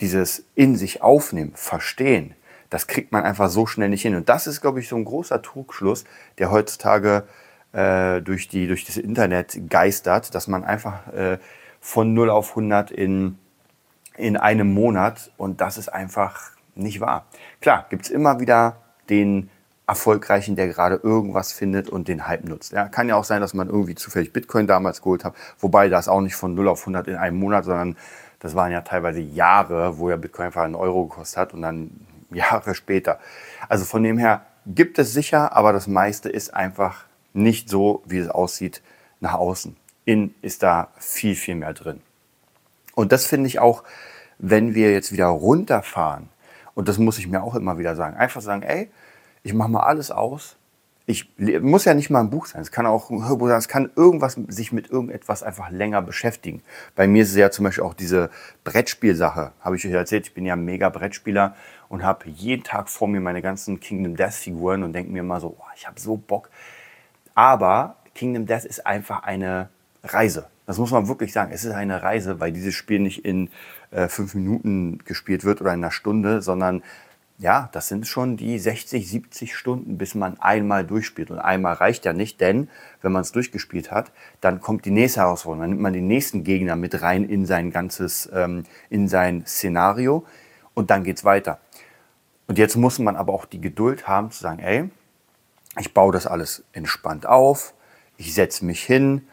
dieses 0.00 0.44
in 0.54 0.76
sich 0.76 1.02
aufnehmen, 1.02 1.52
verstehen, 1.54 2.34
das 2.70 2.86
kriegt 2.86 3.12
man 3.12 3.24
einfach 3.24 3.50
so 3.50 3.66
schnell 3.66 3.88
nicht 3.88 4.02
hin. 4.02 4.14
Und 4.14 4.28
das 4.28 4.46
ist, 4.46 4.60
glaube 4.60 4.80
ich, 4.80 4.88
so 4.88 4.96
ein 4.96 5.04
großer 5.04 5.42
Trugschluss, 5.42 6.04
der 6.38 6.50
heutzutage 6.50 7.24
äh, 7.72 8.22
durch, 8.22 8.48
die, 8.48 8.66
durch 8.66 8.84
das 8.84 8.96
Internet 8.96 9.68
geistert, 9.68 10.34
dass 10.34 10.48
man 10.48 10.64
einfach 10.64 11.12
äh, 11.12 11.38
von 11.80 12.14
0 12.14 12.30
auf 12.30 12.50
100 12.50 12.90
in, 12.90 13.38
in 14.16 14.36
einem 14.36 14.72
Monat 14.72 15.32
und 15.36 15.60
das 15.60 15.78
ist 15.78 15.88
einfach 15.88 16.52
nicht 16.74 17.00
wahr. 17.00 17.26
Klar, 17.60 17.86
gibt 17.90 18.04
es 18.04 18.10
immer 18.10 18.40
wieder 18.40 18.76
den 19.08 19.50
Erfolgreichen, 19.86 20.54
der 20.54 20.68
gerade 20.68 21.00
irgendwas 21.02 21.52
findet 21.52 21.88
und 21.88 22.06
den 22.06 22.28
Hype 22.28 22.44
nutzt. 22.44 22.72
Ja, 22.72 22.88
kann 22.88 23.08
ja 23.08 23.16
auch 23.16 23.24
sein, 23.24 23.40
dass 23.40 23.54
man 23.54 23.68
irgendwie 23.68 23.96
zufällig 23.96 24.32
Bitcoin 24.32 24.68
damals 24.68 25.02
geholt 25.02 25.24
hat, 25.24 25.34
wobei 25.58 25.88
das 25.88 26.06
auch 26.06 26.20
nicht 26.20 26.36
von 26.36 26.54
0 26.54 26.68
auf 26.68 26.82
100 26.82 27.08
in 27.08 27.16
einem 27.16 27.38
Monat, 27.38 27.64
sondern 27.64 27.96
das 28.38 28.54
waren 28.54 28.70
ja 28.70 28.82
teilweise 28.82 29.20
Jahre, 29.20 29.98
wo 29.98 30.08
ja 30.08 30.16
Bitcoin 30.16 30.46
einfach 30.46 30.62
einen 30.62 30.76
Euro 30.76 31.06
gekostet 31.06 31.38
hat 31.38 31.54
und 31.54 31.62
dann 31.62 31.90
Jahre 32.30 32.74
später. 32.74 33.18
Also 33.68 33.84
von 33.84 34.02
dem 34.02 34.18
her 34.18 34.46
gibt 34.66 34.98
es 34.98 35.12
sicher, 35.12 35.56
aber 35.56 35.72
das 35.72 35.86
meiste 35.86 36.28
ist 36.28 36.54
einfach 36.54 37.04
nicht 37.32 37.68
so, 37.68 38.02
wie 38.06 38.18
es 38.18 38.28
aussieht, 38.28 38.82
nach 39.20 39.34
außen. 39.34 39.76
In 40.04 40.34
ist 40.42 40.62
da 40.62 40.88
viel, 40.98 41.34
viel 41.34 41.54
mehr 41.54 41.72
drin. 41.72 42.00
Und 42.94 43.12
das 43.12 43.26
finde 43.26 43.46
ich 43.46 43.58
auch, 43.58 43.84
wenn 44.38 44.74
wir 44.74 44.92
jetzt 44.92 45.12
wieder 45.12 45.26
runterfahren, 45.26 46.28
und 46.74 46.88
das 46.88 46.98
muss 46.98 47.18
ich 47.18 47.28
mir 47.28 47.42
auch 47.42 47.54
immer 47.54 47.78
wieder 47.78 47.96
sagen, 47.96 48.16
einfach 48.16 48.40
sagen, 48.40 48.62
ey, 48.62 48.90
ich 49.42 49.54
mache 49.54 49.70
mal 49.70 49.82
alles 49.82 50.10
aus. 50.10 50.56
Ich 51.06 51.28
muss 51.38 51.84
ja 51.84 51.94
nicht 51.94 52.10
mal 52.10 52.20
ein 52.20 52.30
Buch 52.30 52.46
sein. 52.46 52.62
Es 52.62 52.70
kann 52.70 52.86
auch 52.86 53.10
ein 53.10 53.26
Hörbuch 53.26 53.48
sein. 53.48 53.58
Es 53.58 53.68
kann 53.68 53.90
irgendwas 53.96 54.38
sich 54.48 54.70
mit 54.70 54.90
irgendetwas 54.90 55.42
einfach 55.42 55.70
länger 55.70 56.02
beschäftigen. 56.02 56.62
Bei 56.94 57.08
mir 57.08 57.24
ist 57.24 57.30
es 57.30 57.36
ja 57.36 57.50
zum 57.50 57.64
Beispiel 57.64 57.82
auch 57.82 57.94
diese 57.94 58.30
Brettspielsache. 58.62 59.52
Habe 59.60 59.76
ich 59.76 59.86
euch 59.86 59.92
erzählt. 59.92 60.28
Ich 60.28 60.34
bin 60.34 60.46
ja 60.46 60.54
ein 60.54 60.64
mega 60.64 60.88
Brettspieler 60.88 61.56
und 61.90 62.04
habe 62.04 62.30
jeden 62.30 62.62
Tag 62.62 62.88
vor 62.88 63.08
mir 63.08 63.20
meine 63.20 63.42
ganzen 63.42 63.80
Kingdom 63.80 64.16
Death 64.16 64.32
Figuren 64.32 64.84
und 64.84 64.94
denke 64.94 65.12
mir 65.12 65.24
mal 65.24 65.40
so, 65.40 65.56
oh, 65.58 65.64
ich 65.76 65.86
habe 65.86 66.00
so 66.00 66.16
Bock. 66.16 66.48
Aber 67.34 67.96
Kingdom 68.14 68.46
Death 68.46 68.64
ist 68.64 68.86
einfach 68.86 69.24
eine 69.24 69.68
Reise. 70.04 70.46
Das 70.66 70.78
muss 70.78 70.92
man 70.92 71.08
wirklich 71.08 71.32
sagen. 71.32 71.50
Es 71.52 71.64
ist 71.64 71.72
eine 71.72 72.02
Reise, 72.02 72.38
weil 72.38 72.52
dieses 72.52 72.74
Spiel 72.74 73.00
nicht 73.00 73.24
in 73.24 73.50
äh, 73.90 74.06
fünf 74.06 74.34
Minuten 74.34 74.98
gespielt 75.04 75.44
wird 75.44 75.60
oder 75.60 75.72
in 75.72 75.80
einer 75.80 75.90
Stunde, 75.90 76.42
sondern 76.42 76.82
ja, 77.38 77.70
das 77.72 77.88
sind 77.88 78.06
schon 78.06 78.36
die 78.36 78.58
60, 78.58 79.08
70 79.08 79.56
Stunden, 79.56 79.98
bis 79.98 80.14
man 80.14 80.38
einmal 80.38 80.86
durchspielt. 80.86 81.32
Und 81.32 81.40
einmal 81.40 81.72
reicht 81.72 82.04
ja 82.04 82.12
nicht, 82.12 82.40
denn 82.40 82.68
wenn 83.02 83.10
man 83.10 83.22
es 83.22 83.32
durchgespielt 83.32 83.90
hat, 83.90 84.12
dann 84.40 84.60
kommt 84.60 84.84
die 84.84 84.92
nächste 84.92 85.20
Herausforderung. 85.20 85.62
Dann 85.62 85.70
nimmt 85.70 85.82
man 85.82 85.92
den 85.92 86.06
nächsten 86.06 86.44
Gegner 86.44 86.76
mit 86.76 87.02
rein 87.02 87.24
in 87.24 87.46
sein 87.46 87.72
ganzes, 87.72 88.30
ähm, 88.32 88.62
in 88.90 89.08
sein 89.08 89.44
Szenario 89.44 90.24
und 90.74 90.90
dann 90.90 91.02
geht 91.02 91.16
es 91.16 91.24
weiter. 91.24 91.58
Und 92.50 92.58
jetzt 92.58 92.74
muss 92.74 92.98
man 92.98 93.14
aber 93.14 93.32
auch 93.32 93.44
die 93.44 93.60
Geduld 93.60 94.08
haben 94.08 94.32
zu 94.32 94.40
sagen, 94.40 94.58
ey, 94.58 94.90
ich 95.78 95.94
baue 95.94 96.12
das 96.12 96.26
alles 96.26 96.64
entspannt 96.72 97.24
auf, 97.24 97.74
ich 98.16 98.34
setze 98.34 98.64
mich 98.64 98.82
hin. 98.82 99.28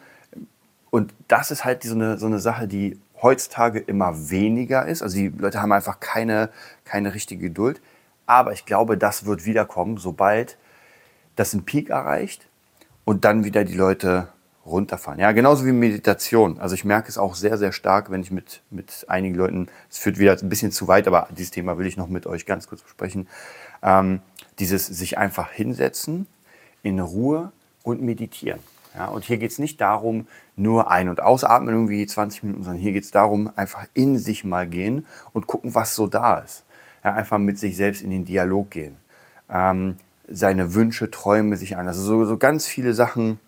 Und 0.90 1.12
das 1.26 1.50
ist 1.50 1.64
halt 1.64 1.82
so 1.82 1.96
eine, 1.96 2.16
so 2.16 2.26
eine 2.26 2.38
Sache, 2.38 2.68
die 2.68 2.96
heutzutage 3.20 3.80
immer 3.80 4.30
weniger 4.30 4.86
ist. 4.86 5.02
Also 5.02 5.16
die 5.16 5.30
Leute 5.30 5.60
haben 5.60 5.72
einfach 5.72 5.98
keine, 5.98 6.50
keine 6.84 7.12
richtige 7.12 7.48
Geduld. 7.48 7.80
Aber 8.26 8.52
ich 8.52 8.66
glaube, 8.66 8.96
das 8.96 9.26
wird 9.26 9.44
wiederkommen, 9.44 9.96
sobald 9.96 10.56
das 11.34 11.54
einen 11.54 11.64
Peak 11.64 11.90
erreicht 11.90 12.46
und 13.04 13.24
dann 13.24 13.42
wieder 13.42 13.64
die 13.64 13.74
Leute 13.74 14.28
runterfahren. 14.68 15.18
Ja, 15.18 15.32
genauso 15.32 15.66
wie 15.66 15.72
Meditation. 15.72 16.58
Also 16.58 16.74
ich 16.74 16.84
merke 16.84 17.08
es 17.08 17.18
auch 17.18 17.34
sehr, 17.34 17.58
sehr 17.58 17.72
stark, 17.72 18.10
wenn 18.10 18.20
ich 18.20 18.30
mit, 18.30 18.62
mit 18.70 19.06
einigen 19.08 19.34
Leuten, 19.34 19.68
es 19.90 19.98
führt 19.98 20.18
wieder 20.18 20.36
ein 20.40 20.48
bisschen 20.48 20.72
zu 20.72 20.88
weit, 20.88 21.06
aber 21.06 21.28
dieses 21.30 21.50
Thema 21.50 21.78
will 21.78 21.86
ich 21.86 21.96
noch 21.96 22.08
mit 22.08 22.26
euch 22.26 22.46
ganz 22.46 22.66
kurz 22.68 22.82
besprechen. 22.82 23.28
Ähm, 23.82 24.20
dieses 24.58 24.86
sich 24.86 25.18
einfach 25.18 25.50
hinsetzen, 25.50 26.26
in 26.82 27.00
Ruhe 27.00 27.52
und 27.82 28.02
meditieren. 28.02 28.60
Ja, 28.94 29.06
und 29.06 29.24
hier 29.24 29.38
geht 29.38 29.50
es 29.50 29.58
nicht 29.58 29.80
darum, 29.80 30.26
nur 30.56 30.90
ein- 30.90 31.08
und 31.08 31.20
ausatmen, 31.20 31.74
irgendwie 31.74 32.06
20 32.06 32.42
Minuten, 32.42 32.64
sondern 32.64 32.82
hier 32.82 32.92
geht 32.92 33.04
es 33.04 33.10
darum, 33.10 33.50
einfach 33.54 33.86
in 33.94 34.18
sich 34.18 34.44
mal 34.44 34.66
gehen 34.66 35.06
und 35.32 35.46
gucken, 35.46 35.74
was 35.74 35.94
so 35.94 36.06
da 36.06 36.38
ist 36.38 36.64
ja, 37.04 37.14
einfach 37.14 37.38
mit 37.38 37.58
sich 37.58 37.76
selbst 37.76 38.02
in 38.02 38.10
den 38.10 38.24
Dialog 38.24 38.70
gehen. 38.70 38.96
Ähm, 39.50 39.96
seine 40.28 40.74
Wünsche, 40.74 41.10
Träume 41.10 41.56
sich 41.56 41.76
an. 41.76 41.86
Also 41.88 42.02
so, 42.02 42.24
so 42.24 42.36
ganz 42.36 42.66
viele 42.66 42.92
Sachen. 42.94 43.40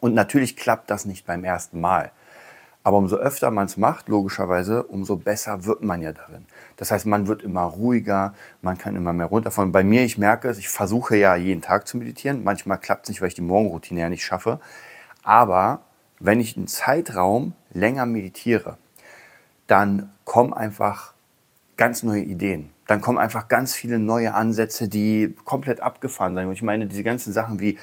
Und 0.00 0.14
natürlich 0.14 0.56
klappt 0.56 0.90
das 0.90 1.04
nicht 1.04 1.26
beim 1.26 1.44
ersten 1.44 1.80
Mal. 1.80 2.12
Aber 2.84 2.96
umso 2.96 3.16
öfter 3.16 3.50
man 3.50 3.66
es 3.66 3.76
macht, 3.76 4.08
logischerweise, 4.08 4.84
umso 4.84 5.16
besser 5.16 5.64
wird 5.66 5.82
man 5.82 6.00
ja 6.00 6.12
darin. 6.12 6.46
Das 6.76 6.90
heißt, 6.90 7.06
man 7.06 7.26
wird 7.26 7.42
immer 7.42 7.64
ruhiger, 7.64 8.34
man 8.62 8.78
kann 8.78 8.96
immer 8.96 9.12
mehr 9.12 9.26
runterfahren. 9.26 9.72
Bei 9.72 9.84
mir, 9.84 10.04
ich 10.04 10.16
merke 10.16 10.48
es, 10.48 10.58
ich 10.58 10.68
versuche 10.68 11.16
ja 11.16 11.36
jeden 11.36 11.60
Tag 11.60 11.86
zu 11.86 11.98
meditieren. 11.98 12.44
Manchmal 12.44 12.78
klappt 12.78 13.04
es 13.04 13.08
nicht, 13.10 13.20
weil 13.20 13.28
ich 13.28 13.34
die 13.34 13.42
Morgenroutine 13.42 14.00
ja 14.00 14.08
nicht 14.08 14.24
schaffe. 14.24 14.60
Aber 15.22 15.82
wenn 16.20 16.40
ich 16.40 16.56
einen 16.56 16.66
Zeitraum 16.66 17.52
länger 17.72 18.06
meditiere, 18.06 18.78
dann 19.66 20.10
kommen 20.24 20.54
einfach 20.54 21.12
ganz 21.76 22.02
neue 22.02 22.22
Ideen. 22.22 22.70
Dann 22.86 23.02
kommen 23.02 23.18
einfach 23.18 23.48
ganz 23.48 23.74
viele 23.74 23.98
neue 23.98 24.32
Ansätze, 24.32 24.88
die 24.88 25.36
komplett 25.44 25.80
abgefahren 25.80 26.34
sind. 26.34 26.46
Und 26.46 26.52
ich 26.52 26.62
meine, 26.62 26.86
diese 26.86 27.04
ganzen 27.04 27.32
Sachen 27.34 27.60
wie 27.60 27.78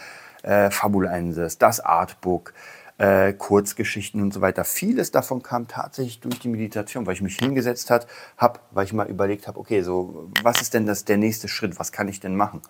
äh, 0.46 0.70
Fabulensis, 0.72 1.58
das 1.58 1.80
Artbook, 1.80 2.54
äh, 2.98 3.34
Kurzgeschichten 3.34 4.22
und 4.22 4.34
so 4.34 4.42
weiter. 4.42 4.64
Vieles 4.64 5.12
davon 5.12 5.44
kam 5.44 5.68
tatsächlich 5.68 6.20
durch 6.22 6.40
die 6.40 6.48
Meditation, 6.48 7.06
weil 7.06 7.14
ich 7.14 7.22
mich 7.22 7.38
hingesetzt 7.38 7.90
hat, 7.90 8.08
habe, 8.38 8.60
weil 8.72 8.86
ich 8.86 8.94
mal 8.94 9.08
überlegt 9.08 9.48
habe, 9.48 9.60
okay, 9.60 9.82
so 9.82 10.30
was 10.44 10.62
ist 10.62 10.74
denn 10.74 10.86
das 10.86 11.04
der 11.04 11.18
nächste 11.18 11.48
Schritt? 11.48 11.78
Was 11.80 11.92
kann 11.92 12.08
ich 12.08 12.20
denn 12.20 12.36
machen? 12.36 12.62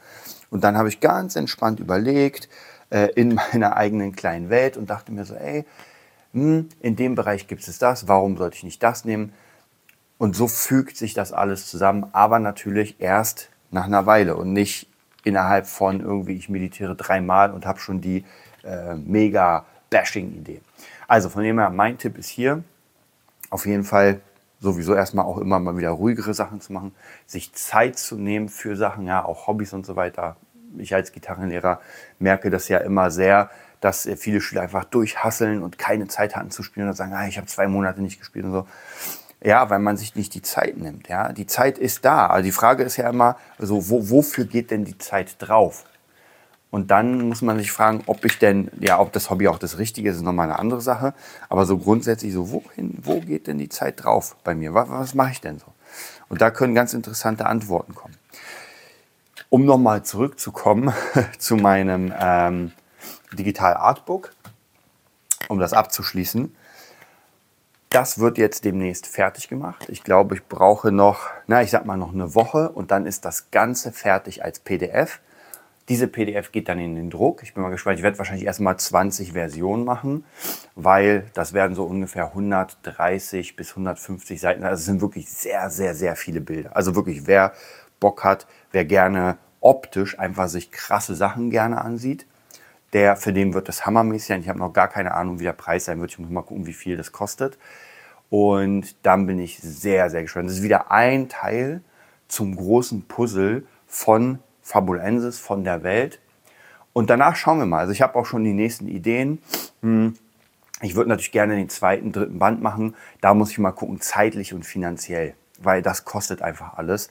Und 0.49 0.63
dann 0.63 0.77
habe 0.77 0.89
ich 0.89 0.99
ganz 0.99 1.35
entspannt 1.35 1.79
überlegt 1.79 2.49
äh, 2.89 3.09
in 3.15 3.35
meiner 3.53 3.75
eigenen 3.75 4.15
kleinen 4.15 4.49
Welt 4.49 4.77
und 4.77 4.89
dachte 4.89 5.11
mir 5.11 5.25
so, 5.25 5.35
ey, 5.35 5.65
mh, 6.33 6.43
hm, 6.43 6.69
in 6.81 6.95
dem 6.95 7.15
Bereich 7.15 7.47
gibt 7.47 7.67
es 7.67 7.77
das. 7.77 8.07
Warum 8.07 8.37
sollte 8.37 8.57
ich 8.57 8.63
nicht 8.63 8.81
das 8.81 9.05
nehmen? 9.05 9.33
Und 10.17 10.35
so 10.35 10.47
fügt 10.47 10.95
sich 10.97 11.13
das 11.13 11.33
alles 11.33 11.67
zusammen, 11.67 12.07
aber 12.13 12.39
natürlich 12.39 12.99
erst 12.99 13.49
nach 13.69 13.85
einer 13.85 14.05
Weile 14.05 14.37
und 14.37 14.53
nicht 14.53 14.87
innerhalb 15.25 15.67
von 15.67 15.99
irgendwie, 15.99 16.37
ich 16.37 16.47
meditiere 16.47 16.95
dreimal 16.95 17.51
und 17.51 17.65
habe 17.65 17.79
schon 17.79 17.99
die 17.99 18.23
äh, 18.63 18.95
mega 18.95 19.65
Bashing-Idee. 19.89 20.61
Also 21.07 21.29
von 21.29 21.43
dem 21.43 21.59
her, 21.59 21.69
mein 21.69 21.97
Tipp 21.97 22.17
ist 22.17 22.29
hier, 22.29 22.63
auf 23.49 23.65
jeden 23.65 23.83
Fall 23.83 24.21
sowieso 24.59 24.95
erstmal 24.95 25.25
auch 25.25 25.37
immer 25.37 25.59
mal 25.59 25.77
wieder 25.77 25.89
ruhigere 25.89 26.33
Sachen 26.33 26.61
zu 26.61 26.73
machen, 26.73 26.95
sich 27.25 27.53
Zeit 27.53 27.97
zu 27.97 28.15
nehmen 28.15 28.49
für 28.49 28.75
Sachen, 28.75 29.05
ja, 29.05 29.23
auch 29.23 29.47
Hobbys 29.47 29.73
und 29.73 29.85
so 29.85 29.95
weiter. 29.95 30.37
Ich 30.77 30.93
als 30.93 31.11
Gitarrenlehrer 31.11 31.79
merke 32.19 32.49
das 32.49 32.67
ja 32.67 32.79
immer 32.79 33.11
sehr, 33.11 33.49
dass 33.81 34.09
viele 34.17 34.41
Schüler 34.41 34.61
einfach 34.61 34.85
durchhasseln 34.85 35.61
und 35.61 35.77
keine 35.77 36.07
Zeit 36.07 36.35
hatten 36.35 36.49
zu 36.49 36.63
spielen 36.63 36.87
und 36.87 36.95
sagen, 36.95 37.13
ah, 37.13 37.27
ich 37.27 37.37
habe 37.37 37.47
zwei 37.47 37.67
Monate 37.67 38.01
nicht 38.01 38.19
gespielt 38.19 38.45
und 38.45 38.51
so. 38.51 38.67
Ja, 39.45 39.69
weil 39.69 39.77
man 39.77 39.95
sich 39.95 40.15
nicht 40.15 40.33
die 40.33 40.41
Zeit 40.41 40.77
nimmt. 40.77 41.07
Ja, 41.07 41.31
die 41.31 41.45
Zeit 41.45 41.77
ist 41.77 42.03
da. 42.03 42.25
Also 42.25 42.43
die 42.43 42.51
Frage 42.51 42.83
ist 42.83 42.97
ja 42.97 43.07
immer, 43.07 43.37
also 43.59 43.89
wo, 43.89 44.09
wofür 44.09 44.45
geht 44.45 44.71
denn 44.71 44.85
die 44.85 44.97
Zeit 44.97 45.35
drauf? 45.37 45.85
Und 46.71 46.89
dann 46.89 47.29
muss 47.29 47.43
man 47.43 47.59
sich 47.59 47.71
fragen, 47.71 48.01
ob 48.07 48.25
ich 48.25 48.39
denn, 48.39 48.71
ja, 48.79 48.99
ob 48.99 49.13
das 49.13 49.29
Hobby 49.29 49.47
auch 49.47 49.59
das 49.59 49.77
Richtige 49.77 50.09
ist, 50.09 50.17
ist 50.17 50.23
nochmal 50.23 50.49
eine 50.49 50.57
andere 50.57 50.81
Sache. 50.81 51.13
Aber 51.47 51.67
so 51.67 51.77
grundsätzlich 51.77 52.33
so, 52.33 52.51
wohin, 52.51 52.97
wo 53.03 53.21
geht 53.21 53.45
denn 53.45 53.59
die 53.59 53.69
Zeit 53.69 54.03
drauf 54.03 54.35
bei 54.43 54.55
mir? 54.55 54.73
Was, 54.73 54.89
was 54.89 55.13
mache 55.13 55.31
ich 55.33 55.41
denn 55.41 55.59
so? 55.59 55.67
Und 56.27 56.41
da 56.41 56.49
können 56.49 56.73
ganz 56.73 56.95
interessante 56.95 57.45
Antworten 57.45 57.93
kommen. 57.93 58.17
Um 59.49 59.65
nochmal 59.65 60.03
zurückzukommen 60.03 60.91
zu 61.37 61.55
meinem 61.55 62.11
ähm, 62.19 62.71
Digital 63.31 63.75
Artbook, 63.75 64.33
um 65.49 65.59
das 65.59 65.73
abzuschließen. 65.73 66.51
Das 67.89 68.19
wird 68.19 68.37
jetzt 68.37 68.65
demnächst 68.65 69.07
fertig 69.07 69.47
gemacht. 69.47 69.85
Ich 69.89 70.03
glaube, 70.03 70.35
ich 70.35 70.45
brauche 70.45 70.91
noch, 70.91 71.29
na, 71.47 71.61
ich 71.61 71.71
sag 71.71 71.85
mal 71.85 71.97
noch 71.97 72.13
eine 72.13 72.35
Woche 72.35 72.69
und 72.69 72.91
dann 72.91 73.05
ist 73.05 73.25
das 73.25 73.51
Ganze 73.51 73.91
fertig 73.91 74.43
als 74.43 74.59
PDF. 74.59 75.21
Diese 75.87 76.07
PDF 76.07 76.51
geht 76.51 76.67
dann 76.67 76.79
in 76.79 76.95
den 76.95 77.09
Druck. 77.11 77.43
Ich 77.43 77.53
bin 77.53 77.61
mal 77.61 77.69
gespannt. 77.69 77.97
Ich 77.97 78.03
werde 78.03 78.17
wahrscheinlich 78.17 78.45
erstmal 78.45 78.75
20 78.75 79.33
Versionen 79.33 79.85
machen, 79.85 80.25
weil 80.73 81.25
das 81.35 81.53
werden 81.53 81.75
so 81.75 81.85
ungefähr 81.85 82.27
130 82.27 83.55
bis 83.55 83.69
150 83.71 84.41
Seiten. 84.41 84.63
Also 84.63 84.79
es 84.79 84.85
sind 84.85 85.01
wirklich 85.01 85.29
sehr, 85.29 85.69
sehr, 85.69 85.93
sehr 85.93 86.15
viele 86.15 86.41
Bilder. 86.41 86.75
Also 86.75 86.95
wirklich, 86.95 87.27
wer 87.27 87.53
Bock 87.99 88.23
hat, 88.23 88.47
wer 88.71 88.83
gerne 88.83 89.37
optisch 89.61 90.17
einfach 90.17 90.47
sich 90.47 90.71
krasse 90.71 91.15
Sachen 91.15 91.49
gerne 91.49 91.81
ansieht, 91.81 92.25
der, 92.95 93.17
für 93.17 93.33
den 93.33 93.53
wird 93.53 93.67
das 93.67 93.85
hammermäßig 93.85 94.27
sein. 94.29 94.39
Ich 94.39 94.47
habe 94.47 94.57
noch 94.57 94.71
gar 94.71 94.87
keine 94.87 95.13
Ahnung, 95.13 95.41
wie 95.41 95.43
der 95.43 95.51
Preis 95.51 95.83
sein 95.83 95.99
wird. 95.99 96.11
Ich 96.11 96.17
muss 96.19 96.29
mal 96.29 96.43
gucken, 96.43 96.65
wie 96.65 96.71
viel 96.71 96.95
das 96.95 97.11
kostet. 97.11 97.57
Und 98.29 98.95
dann 99.05 99.27
bin 99.27 99.37
ich 99.37 99.59
sehr, 99.59 100.09
sehr 100.09 100.21
gespannt. 100.21 100.47
Das 100.47 100.55
ist 100.55 100.63
wieder 100.63 100.91
ein 100.91 101.27
Teil 101.27 101.81
zum 102.29 102.55
großen 102.55 103.05
Puzzle 103.05 103.67
von 103.85 104.39
Fabulensis, 104.61 105.39
von 105.39 105.65
der 105.65 105.83
Welt. 105.83 106.21
Und 106.93 107.09
danach 107.09 107.35
schauen 107.35 107.59
wir 107.59 107.65
mal. 107.65 107.79
Also 107.79 107.91
ich 107.91 108.01
habe 108.01 108.15
auch 108.15 108.25
schon 108.25 108.45
die 108.45 108.53
nächsten 108.53 108.87
Ideen. 108.87 109.39
Hm, 109.81 110.13
ich 110.81 110.95
würde 110.95 111.09
natürlich 111.09 111.33
gerne 111.33 111.57
den 111.57 111.67
zweiten, 111.67 112.13
dritten 112.13 112.39
Band 112.39 112.61
machen. 112.61 112.95
Da 113.19 113.33
muss 113.33 113.51
ich 113.51 113.57
mal 113.57 113.73
gucken, 113.73 113.99
zeitlich 113.99 114.53
und 114.53 114.65
finanziell, 114.65 115.33
weil 115.59 115.81
das 115.81 116.05
kostet 116.05 116.41
einfach 116.41 116.77
alles. 116.77 117.09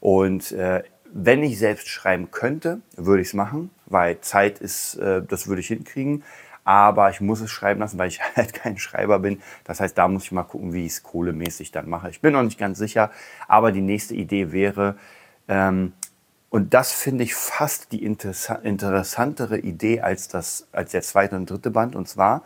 Und 0.00 0.52
äh, 0.52 0.84
wenn 1.12 1.42
ich 1.42 1.58
selbst 1.58 1.88
schreiben 1.88 2.30
könnte, 2.30 2.80
würde 2.96 3.20
ich 3.20 3.28
es 3.28 3.34
machen, 3.34 3.70
weil 3.90 4.20
Zeit 4.20 4.60
ist, 4.60 4.96
äh, 4.96 5.22
das 5.22 5.48
würde 5.48 5.60
ich 5.60 5.68
hinkriegen 5.68 6.22
aber 6.68 7.08
ich 7.08 7.22
muss 7.22 7.40
es 7.40 7.50
schreiben 7.50 7.80
lassen, 7.80 7.98
weil 7.98 8.08
ich 8.08 8.20
halt 8.36 8.52
kein 8.52 8.76
Schreiber 8.76 9.20
bin. 9.20 9.40
Das 9.64 9.80
heißt, 9.80 9.96
da 9.96 10.06
muss 10.06 10.24
ich 10.24 10.32
mal 10.32 10.42
gucken, 10.42 10.74
wie 10.74 10.84
ich 10.84 10.92
es 10.92 11.02
kohlemäßig 11.02 11.72
dann 11.72 11.88
mache. 11.88 12.10
Ich 12.10 12.20
bin 12.20 12.34
noch 12.34 12.42
nicht 12.42 12.58
ganz 12.58 12.76
sicher, 12.76 13.10
aber 13.46 13.72
die 13.72 13.80
nächste 13.80 14.14
Idee 14.14 14.52
wäre, 14.52 14.96
ähm, 15.48 15.94
und 16.50 16.74
das 16.74 16.92
finde 16.92 17.24
ich 17.24 17.34
fast 17.34 17.92
die 17.92 18.04
interessantere 18.04 19.58
Idee 19.58 20.00
als, 20.00 20.28
das, 20.28 20.68
als 20.72 20.92
der 20.92 21.00
zweite 21.00 21.36
und 21.36 21.48
dritte 21.48 21.70
Band, 21.70 21.96
und 21.96 22.06
zwar 22.06 22.42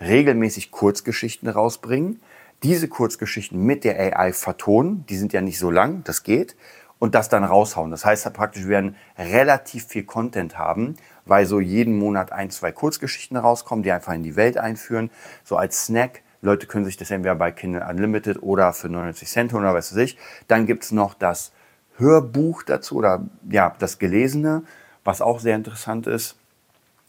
regelmäßig 0.00 0.70
Kurzgeschichten 0.70 1.48
rausbringen, 1.48 2.20
diese 2.62 2.86
Kurzgeschichten 2.86 3.60
mit 3.60 3.82
der 3.82 3.98
AI 3.98 4.32
vertonen, 4.32 5.04
die 5.08 5.16
sind 5.16 5.32
ja 5.32 5.40
nicht 5.40 5.58
so 5.58 5.72
lang, 5.72 6.04
das 6.04 6.22
geht, 6.22 6.54
und 7.04 7.14
das 7.14 7.28
dann 7.28 7.44
raushauen. 7.44 7.90
Das 7.90 8.04
heißt 8.04 8.32
praktisch, 8.32 8.62
wir 8.62 8.70
werden 8.70 8.96
relativ 9.18 9.86
viel 9.86 10.04
Content 10.04 10.58
haben 10.58 10.96
weil 11.26 11.46
so 11.46 11.60
jeden 11.60 11.96
Monat 11.96 12.32
ein, 12.32 12.50
zwei 12.50 12.72
Kurzgeschichten 12.72 13.36
rauskommen, 13.36 13.82
die 13.82 13.92
einfach 13.92 14.12
in 14.12 14.22
die 14.22 14.36
Welt 14.36 14.58
einführen, 14.58 15.10
so 15.42 15.56
als 15.56 15.86
Snack. 15.86 16.22
Leute 16.42 16.66
können 16.66 16.84
sich 16.84 16.96
das 16.96 17.10
entweder 17.10 17.34
bei 17.34 17.50
Kindle 17.50 17.86
Unlimited 17.88 18.42
oder 18.42 18.72
für 18.72 18.88
99 18.88 19.28
Cent 19.28 19.54
oder 19.54 19.74
was 19.74 19.92
weiß 19.92 19.98
ich. 19.98 20.18
Dann 20.46 20.66
gibt 20.66 20.84
es 20.84 20.92
noch 20.92 21.14
das 21.14 21.52
Hörbuch 21.96 22.62
dazu 22.62 22.96
oder 22.96 23.24
ja, 23.48 23.74
das 23.78 23.98
Gelesene, 23.98 24.62
was 25.04 25.22
auch 25.22 25.40
sehr 25.40 25.56
interessant 25.56 26.06
ist 26.06 26.36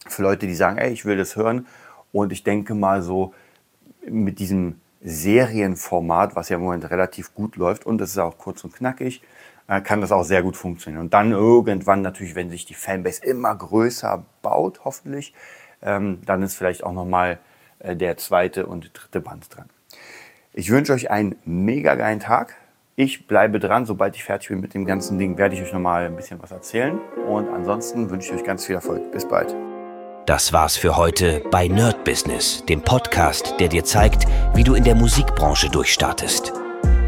für 0.06 0.22
Leute, 0.22 0.46
die 0.46 0.54
sagen, 0.54 0.78
ey, 0.78 0.90
ich 0.92 1.04
will 1.04 1.16
das 1.16 1.36
hören. 1.36 1.66
Und 2.12 2.32
ich 2.32 2.44
denke 2.44 2.74
mal 2.74 3.02
so 3.02 3.34
mit 4.08 4.38
diesem 4.38 4.80
Serienformat, 5.02 6.34
was 6.34 6.48
ja 6.48 6.56
im 6.56 6.62
Moment 6.62 6.88
relativ 6.88 7.34
gut 7.34 7.56
läuft 7.56 7.84
und 7.84 7.98
das 7.98 8.10
ist 8.10 8.18
auch 8.18 8.38
kurz 8.38 8.64
und 8.64 8.74
knackig, 8.74 9.20
kann 9.66 10.00
das 10.00 10.12
auch 10.12 10.24
sehr 10.24 10.42
gut 10.42 10.56
funktionieren. 10.56 11.02
Und 11.02 11.14
dann 11.14 11.32
irgendwann 11.32 12.02
natürlich, 12.02 12.34
wenn 12.34 12.50
sich 12.50 12.64
die 12.64 12.74
Fanbase 12.74 13.24
immer 13.24 13.54
größer 13.54 14.24
baut, 14.42 14.80
hoffentlich, 14.84 15.34
ähm, 15.82 16.20
dann 16.24 16.42
ist 16.42 16.54
vielleicht 16.56 16.84
auch 16.84 16.92
nochmal 16.92 17.38
äh, 17.80 17.96
der 17.96 18.16
zweite 18.16 18.66
und 18.66 18.90
dritte 18.92 19.20
Band 19.20 19.54
dran. 19.54 19.68
Ich 20.52 20.70
wünsche 20.70 20.92
euch 20.92 21.10
einen 21.10 21.36
mega 21.44 21.94
geilen 21.96 22.20
Tag. 22.20 22.54
Ich 22.94 23.26
bleibe 23.26 23.60
dran. 23.60 23.84
Sobald 23.84 24.16
ich 24.16 24.24
fertig 24.24 24.48
bin 24.48 24.60
mit 24.60 24.72
dem 24.72 24.86
ganzen 24.86 25.18
Ding, 25.18 25.36
werde 25.36 25.54
ich 25.54 25.62
euch 25.62 25.72
nochmal 25.72 26.06
ein 26.06 26.16
bisschen 26.16 26.42
was 26.42 26.50
erzählen. 26.50 26.98
Und 27.28 27.48
ansonsten 27.50 28.08
wünsche 28.08 28.32
ich 28.32 28.40
euch 28.40 28.44
ganz 28.44 28.64
viel 28.64 28.76
Erfolg. 28.76 29.12
Bis 29.12 29.28
bald. 29.28 29.54
Das 30.24 30.52
war's 30.52 30.76
für 30.76 30.96
heute 30.96 31.44
bei 31.50 31.68
Nerd 31.68 32.04
Business, 32.04 32.64
dem 32.66 32.82
Podcast, 32.82 33.54
der 33.60 33.68
dir 33.68 33.84
zeigt, 33.84 34.24
wie 34.54 34.64
du 34.64 34.74
in 34.74 34.82
der 34.82 34.96
Musikbranche 34.96 35.68
durchstartest. 35.70 36.52